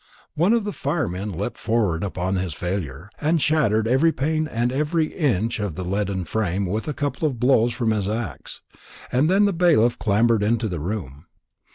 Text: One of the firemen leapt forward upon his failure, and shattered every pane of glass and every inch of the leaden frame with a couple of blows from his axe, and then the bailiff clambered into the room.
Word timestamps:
One 0.33 0.53
of 0.53 0.63
the 0.63 0.73
firemen 0.73 1.31
leapt 1.31 1.59
forward 1.59 2.03
upon 2.03 2.35
his 2.35 2.55
failure, 2.55 3.11
and 3.21 3.39
shattered 3.39 3.87
every 3.87 4.11
pane 4.11 4.47
of 4.47 4.47
glass 4.47 4.59
and 4.63 4.71
every 4.71 5.13
inch 5.13 5.59
of 5.59 5.75
the 5.75 5.85
leaden 5.85 6.25
frame 6.25 6.65
with 6.65 6.87
a 6.87 6.93
couple 6.95 7.27
of 7.27 7.39
blows 7.39 7.71
from 7.71 7.91
his 7.91 8.09
axe, 8.09 8.61
and 9.11 9.29
then 9.29 9.45
the 9.45 9.53
bailiff 9.53 9.99
clambered 9.99 10.41
into 10.41 10.67
the 10.67 10.79
room. 10.79 11.27